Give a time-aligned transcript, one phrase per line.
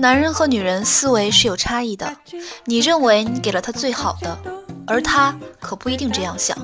[0.00, 2.16] 男人和女人思维是有差异的，
[2.66, 4.38] 你认为你给了他最好的，
[4.86, 6.56] 而他可不一定这样想。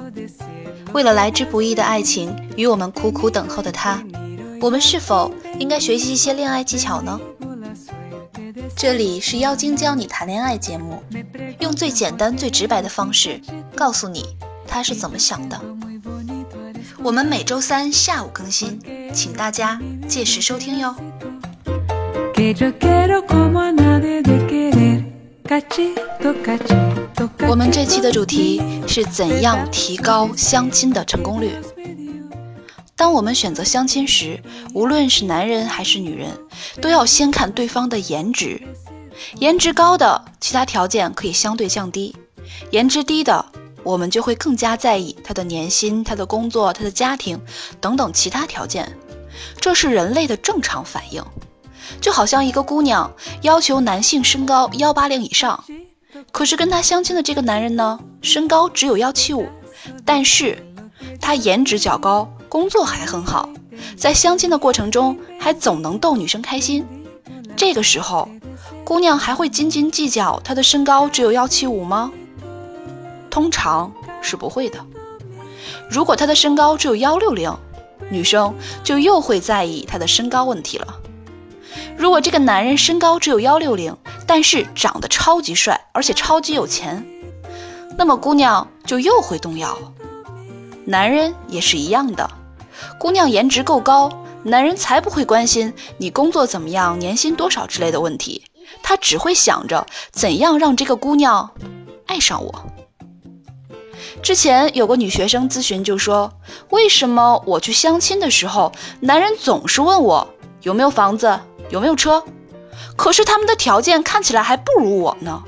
[0.93, 4.01] 为了来之不易的爱情与我们苦苦等候的他，
[4.61, 7.21] 我们是否应该学习一些恋爱技巧呢？
[8.77, 11.03] 这里是妖精教你谈恋爱节目，
[11.59, 13.41] 用最简单、最直白的方式
[13.75, 14.25] 告诉你
[14.65, 15.61] 他是怎么想的。
[17.03, 18.81] 我们每周三下午更新，
[19.13, 20.95] 请大家届时收听哟。
[27.49, 31.53] 我们这期的主题是怎样提高相亲的成功率。
[32.95, 34.39] 当我们选择相亲时，
[34.75, 36.29] 无论是男人还是女人，
[36.83, 38.61] 都要先看对方的颜值。
[39.39, 42.15] 颜值高的，其他条件可以相对降低；
[42.71, 43.43] 颜值低的，
[43.83, 47.41] 我们就会更加在意他的年薪、他的工作、他的家庭
[47.81, 48.87] 等等其他条件。
[49.59, 51.25] 这是人类的正常反应。
[52.01, 55.65] 就好像一个姑娘要求男性身高幺八零以上，
[56.33, 59.47] 可是跟她相亲的这个男人呢，身高只有幺七五，
[60.05, 60.59] 但是
[61.21, 63.49] 他颜值较高，工作还很好，
[63.97, 66.87] 在相亲的过程中还总能逗女生开心。
[67.57, 68.29] 这个时候，
[68.85, 72.11] 姑娘还会斤斤计较他的身高只有幺七五吗？
[73.31, 74.79] 通常是不会的。
[75.91, 77.55] 如果他的身高只有幺六零，
[78.11, 81.01] 女生就又会在意他的身高问题了。
[81.97, 87.05] 如果这个男人身高只有幺六零，但是长得超级帅，而且超级有钱，
[87.97, 89.77] 那么姑娘就又会动摇。
[90.85, 92.29] 男人也是一样的，
[92.99, 94.11] 姑娘颜值够高，
[94.43, 98.45] 男人才不会关心你工作怎么样、年薪多少之类的问题，
[98.83, 101.51] 他只会想着怎样让这个姑娘
[102.07, 102.65] 爱上我。
[104.23, 106.33] 之前有个女学生咨询就说，
[106.71, 110.29] 为什么我去相亲的时候，男人总是问我
[110.63, 111.41] 有没有房子？
[111.71, 112.25] 有没有车？
[112.97, 115.43] 可是他们的条件看起来还不如我呢，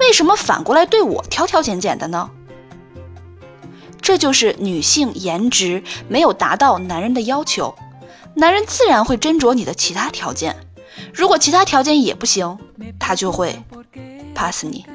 [0.00, 2.30] 为什么反过来对我挑挑拣拣的呢？
[4.00, 7.74] 这就是女性颜值没有达到男人的要求，
[8.34, 10.56] 男人自然会斟酌你的其他条件。
[11.12, 12.58] 如果其他条件也不行，
[12.98, 13.62] 他就会
[14.34, 14.86] pass 你。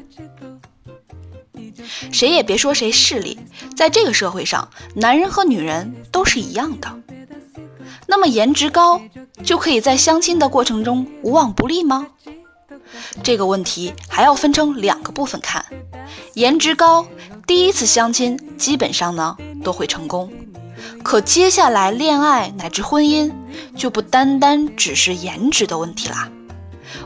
[2.11, 3.38] 谁也别说谁势利，
[3.75, 6.90] 在这个社会上，男人和女人都是一样的。
[8.13, 9.01] 那么颜值高
[9.44, 12.09] 就可以在相亲的过程中无往不利吗？
[13.24, 15.66] 这个问题还要分成两个部分看。
[16.35, 17.07] 颜值高，
[17.47, 20.31] 第一次相亲基本上呢都会成功，
[21.02, 23.34] 可接下来恋爱乃至婚姻
[23.75, 26.29] 就不单单只是颜值的问题啦。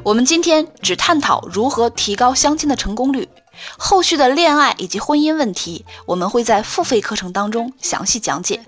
[0.03, 3.29] 我们今天只探讨如何提高相亲的成功率，
[3.77, 8.61] 后续的恋爱以及婚姻问题，我们会在付费课程当中详细讲解。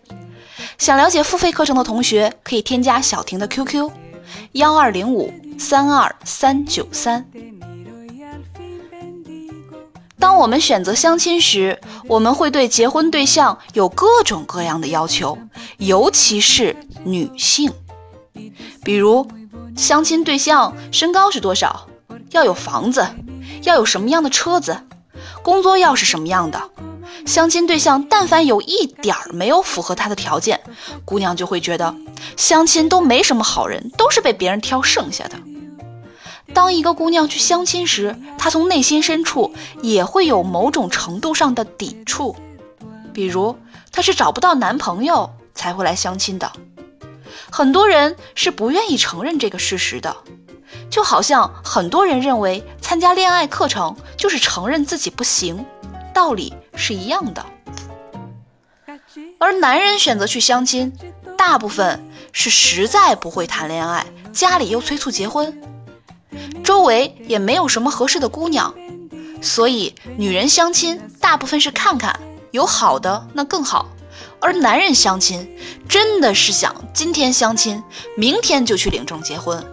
[0.78, 3.90] 想了解付费课程的同学，可以添加小婷的 QQ：
[4.54, 7.26] 幺二零五三二三九三。
[10.18, 15.38] 当我们选择相亲时，我们会对结婚对象有各种各样的要求，
[15.78, 17.72] 尤其是女性。
[18.84, 19.26] 比如，
[19.78, 21.88] 相亲对象身高是多少？
[22.32, 23.08] 要有房子？
[23.64, 24.82] 要有什么样的车子？
[25.44, 26.70] 工作要是什么样的？
[27.26, 30.62] 相亲对象但凡有一点儿没有符合他的条件，
[31.06, 31.96] 姑娘就会觉得
[32.38, 35.38] 相亲都没什么好人，都是被别人挑剩下的。
[36.54, 42.36] 当一个姑娘去相亲时，她从内心深处也会有某种程度上的抵触，
[43.14, 43.58] 比如
[43.92, 46.52] 她是找不到男朋友才会来相亲的。
[47.52, 50.16] 很多人是不愿意承认这个事实的，
[50.90, 55.66] 就好像很多人认为参加恋爱课程就是承认自己不行。
[56.14, 57.46] 道理是一样的，
[59.40, 60.92] 而男人选择去相亲，
[61.38, 62.04] 大部分
[62.34, 65.62] 是实在不会谈恋爱，家里又催促结婚，
[66.64, 68.74] 周围也没有什么合适的姑娘，
[69.42, 72.20] 所以女人相亲大部分是看看
[72.52, 73.88] 有好的那更好，
[74.42, 75.58] 而男人相亲
[75.88, 77.82] 真的是想今天相亲，
[78.18, 79.64] 明天就去领证结婚，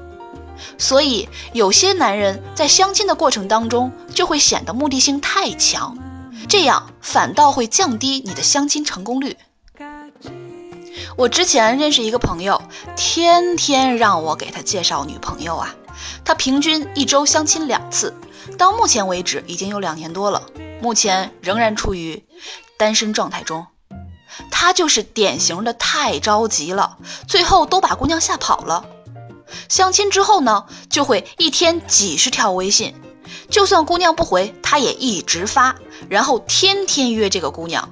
[0.79, 5.97] 所以有些男人在相亲的过程当中就会显得目的性太强。
[6.49, 9.37] 这样反倒会降低你的相亲成功率。
[11.17, 12.62] 我之前认识一个朋友，
[12.94, 15.75] 天天让我给他介绍女朋友啊。
[16.25, 18.14] 他平均一周相亲两次，
[18.59, 20.43] 到目前为止已经有两年多了，
[20.81, 22.25] 目前仍然处于
[22.79, 23.67] 单身状态中。
[24.50, 28.85] 他就是典型的太着急了，最后都把姑娘吓跑了。
[29.68, 32.94] 相亲之后呢，就会一天几十条微信。
[33.48, 35.74] 就算姑娘不回，他也一直发，
[36.08, 37.88] 然后天天约这个姑娘，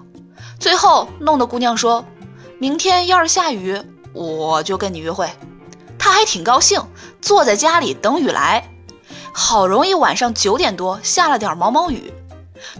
[0.58, 2.04] 最后弄得姑娘说
[2.58, 3.80] ：“明天要是下雨，
[4.12, 5.30] 我就跟你约会。”
[5.98, 6.80] 他还挺高兴，
[7.20, 8.68] 坐在家里等雨来，
[9.32, 12.12] 好容易晚上九点多下了点毛毛雨，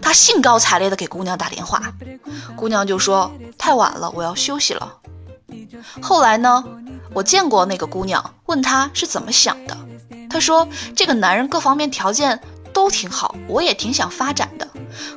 [0.01, 1.93] 他兴高采烈的给姑娘打电话，
[2.55, 4.97] 姑娘就说太晚了，我要休息了。
[6.01, 6.63] 后来呢，
[7.15, 9.77] 我见过那个姑娘，问她是怎么想的，
[10.29, 12.41] 她说这个男人各方面条件
[12.73, 14.67] 都挺好，我也挺想发展的，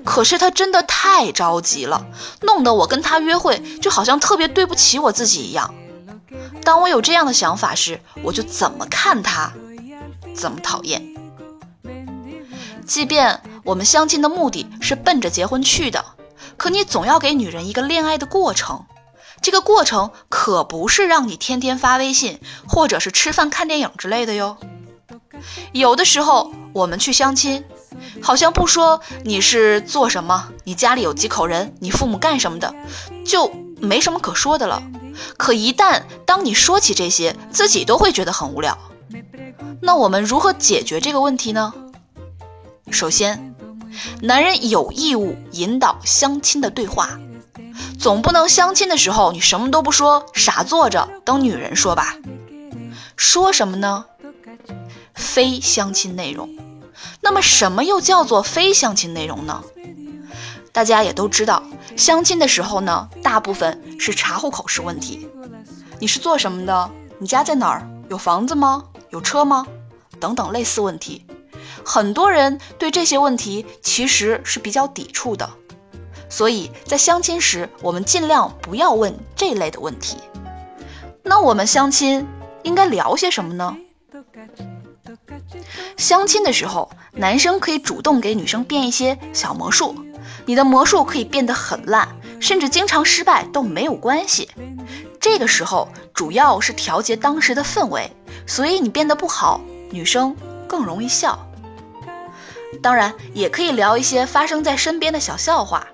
[0.05, 2.07] 可是他真的太着急了，
[2.43, 5.75] 弄得我跟他约会就好像特别对不起我自己一样。
[6.63, 9.53] 当我有这样的想法时，我就怎么看他，
[10.35, 11.05] 怎么讨厌。
[12.87, 16.05] 即便我们相亲的目的是奔着结婚去的，
[16.57, 18.85] 可你总要给女人一个恋爱的过程。
[19.41, 24.57] 这个过程可不是让你天天发微信，或者是吃饭看电影之类的哟。
[25.73, 27.65] 有的时候我们去相亲，
[28.21, 32.75] 好像不说你是做什么，你家里有几口人，你父母干什么的，
[33.25, 33.51] 就
[33.81, 34.83] 没什么可说的了。
[35.37, 38.77] 可一旦当你说起这些，自己都会觉得很无聊。
[39.81, 41.73] 那我们如何解决这个问题呢？
[42.91, 43.55] 首先，
[44.21, 47.19] 男人有义务引导相亲的对话，
[47.99, 52.17] 总不能相亲的时候你什么都不说，傻坐着等女人说吧？
[53.17, 54.05] 说什么呢？
[55.15, 56.49] 非相亲内容。
[57.21, 59.65] 那么什么又叫做非相亲内容呢？
[60.73, 61.65] 大家也都知道，
[61.97, 65.29] 相亲的时候呢，大部分是查户口是问题。
[65.99, 66.91] 你是做什么的？
[67.19, 67.91] 你家在哪儿？
[68.09, 68.85] 有房子吗？
[69.11, 69.67] 有车吗？
[70.21, 71.27] 等等类似问题。
[71.85, 75.51] 很多人对这些问题其实是比较抵触的，
[76.29, 80.19] 所以在相亲时，我们尽量不要问这类的问题。
[81.23, 82.27] 那我们相亲
[82.63, 83.77] 应该聊些什么呢？
[85.97, 89.95] 相亲的时候，男生可以主动给女生变一些小魔术。
[90.47, 92.09] 你的魔术可以变得很烂，
[92.41, 94.51] 甚至经常失败都没有关系。
[95.21, 98.11] 这个时候主要是调节当时的氛围，
[98.47, 99.61] 所以你变得不好，
[99.91, 100.35] 女生
[100.67, 101.39] 更容易笑。
[102.83, 105.87] 当然，也可以聊一些发生在身边的小笑话，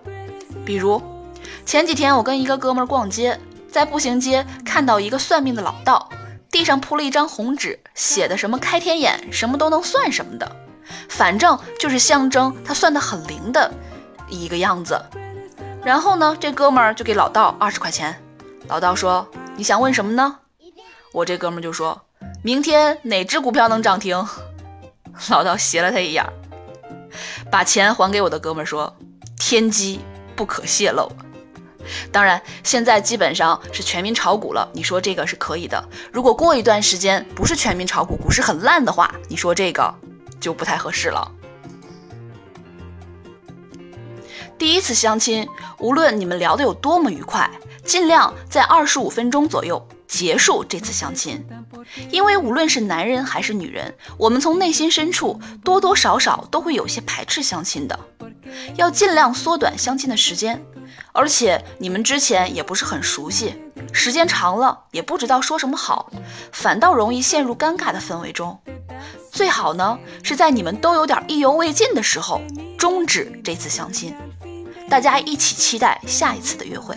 [0.64, 1.02] 比如
[1.66, 3.38] 前几天我跟一个哥们儿逛街，
[3.70, 6.08] 在步行街看到一个算命的老道，
[6.50, 10.56] 地上铺了一张红纸，写的什么开天眼，什么都能算什么的，
[11.08, 13.72] 反正就是象征他算的很灵的。
[14.28, 15.00] 一个样子，
[15.84, 18.18] 然后呢，这哥们儿就给老道二十块钱。
[18.68, 20.38] 老道说：“你想问什么呢？”
[21.12, 22.00] 我这哥们儿就说
[22.42, 24.26] ：“明天哪只股票能涨停？”
[25.28, 26.24] 老道斜了他一眼，
[27.50, 28.96] 把钱还给我的哥们儿说
[29.38, 30.00] ：“天机
[30.36, 31.10] 不可泄露。”
[32.10, 35.86] 当然，现在基本上是全民炒股了，你说这个是可以的。
[36.10, 39.94] 如果过一段时间不是全民炒股，股市很烂的话，你说这个
[40.40, 41.30] 就不太合适了。
[44.56, 45.46] 第一次相亲，
[45.78, 47.50] 无论你们聊得有多么愉快，
[47.84, 51.44] 尽量在二十五分钟左右结束这次相亲。
[52.10, 57.98] 因为无论是男人还是女人，我们从内心深处多多少少都会有些排斥相亲的，
[58.76, 60.64] 要尽量缩短相亲的时间。
[61.12, 63.54] 而且你们之前也不是很熟悉，
[63.92, 66.10] 时间长了也不知道说什么好，
[66.52, 68.60] 反倒容易陷入尴尬的氛围中。
[69.30, 72.40] 最好呢是在你们都有点意犹未尽的时候
[72.78, 74.14] 终止这次相亲。
[74.88, 76.96] 大家一起期待下一次的约会。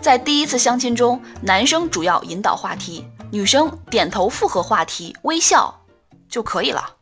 [0.00, 5.82] 在第一次相亲中，男生主要引导话题，女生点头附和话题，微笑
[6.28, 6.93] 就可以了。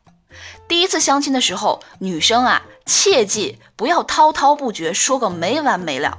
[0.73, 6.17] 第一次相亲的时候，女生啊，切记不要滔滔不绝，说个没完没了。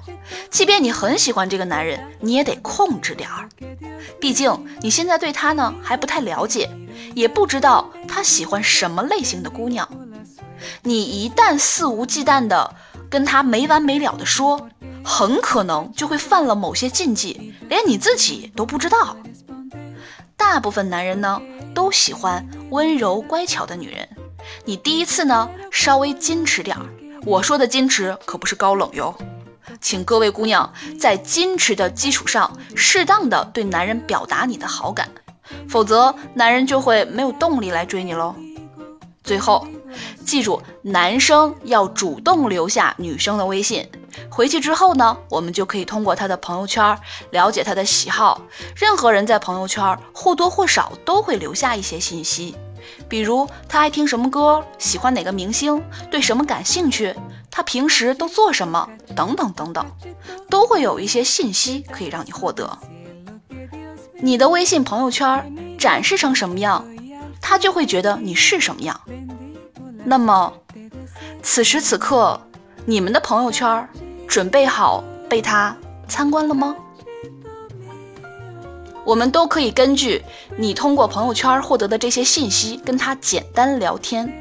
[0.49, 3.49] 即便你很喜欢这个男人，你也得控制点儿。
[4.21, 6.71] 毕竟你现在对他呢还不太了解，
[7.17, 9.89] 也不知道他喜欢什么类型的姑娘。
[10.85, 12.77] 你一旦肆无忌惮的。
[13.11, 14.69] 跟他没完没了的说，
[15.05, 19.17] 很可能就会犯了某些禁忌，连你自己都不知道。
[20.37, 21.41] 大部分男人呢
[21.75, 24.09] 都喜欢温柔乖巧的女人，
[24.65, 26.87] 你第一次呢稍微矜持点儿。
[27.25, 29.15] 我说的矜持可不是高冷哟，
[29.81, 35.09] 请各位姑娘在矜持的基础上，适当的对男人表达你的好感，
[35.69, 38.35] 否则男人就会没有动力来追你喽。
[39.23, 39.67] 最后。
[40.27, 43.89] 记住，男生要主动留下女生的微信。
[44.29, 46.99] 回去之后呢，我们就可以通过他的朋友圈
[47.31, 48.43] 了解他的喜好。
[48.75, 52.57] 任何人在朋友圈或多或少都会留下一些信息，
[53.09, 57.15] 比如他爱听什么歌，喜欢哪个明星，对什么感兴趣，
[57.51, 59.87] 他平时都做什么，等等等等，
[60.49, 62.79] 都会有一些信息可以让你获得。
[64.21, 66.87] 你的微信朋友圈展示成什么样，
[67.41, 69.01] 他就会觉得你是什么样。
[70.05, 70.53] 那么，
[71.43, 72.41] 此时此刻，
[72.87, 73.89] 你们的朋友圈
[74.27, 75.77] 准备好被他
[76.09, 76.75] 参观了吗？
[79.05, 80.25] 我们都可以根据
[80.57, 84.33] 你通过朋友圈获得的这些信息，跟他简单聊天。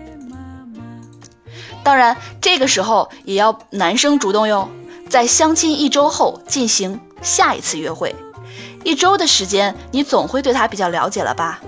[1.84, 4.70] 当然，这个时候也要男生主动哟，
[5.10, 8.16] 在相亲一周后进行下一次约会。
[8.86, 11.62] 一周的时间，你总会对他比较了解了吧？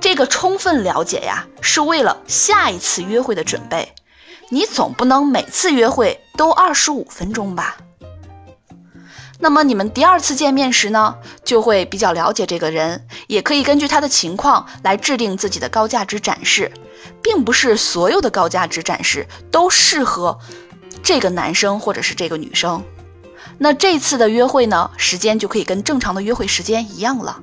[0.00, 3.92] 这个充分了解呀，是为了下一次约会的准备。
[4.50, 7.78] 你总不能每次约会都二十五分钟吧？
[9.38, 16.70] 那么你们第二次见面时呢，就会比较了解这个人，也可以根据他的情况来制定自己的高价值展示，
[17.22, 20.38] 并不是所有的高价值展示都适合
[21.02, 22.82] 这个男生或者是这个女生。
[23.58, 27.40] 那这次的约会呢，时间就可以跟正常的约会时间一样了，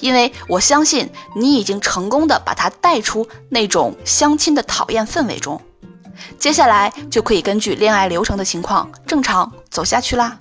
[0.00, 5.60] 因为我相信你已经成功的把他带出那种相亲的讨厌氛围中，
[6.38, 10.38] 接下来就可以根据恋爱流程的情况正常走下去啦。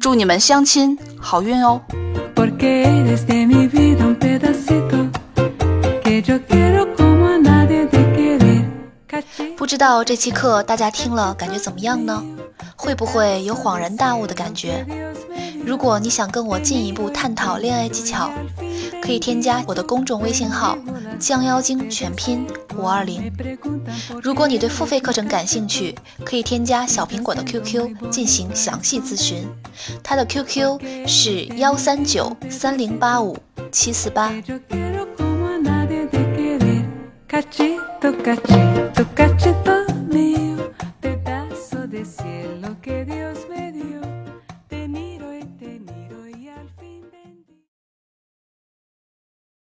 [0.00, 1.80] 祝你们相亲好运哦！
[9.56, 12.22] 不知道这期课大家听了感觉怎么样呢？
[12.76, 14.86] 会不会有恍然大悟的感觉？
[15.64, 18.30] 如果你想跟我进一步探讨恋爱技巧，
[19.02, 20.78] 可以添加我的公众微信号
[21.18, 23.32] “降妖精”全拼五二零。
[24.22, 29.46] 如果你对付费课程感兴趣，可以添加小苹果的 QQ 进行详细咨询，
[30.02, 33.36] 他的 QQ 是幺三九三零八五
[33.72, 34.32] 七四八。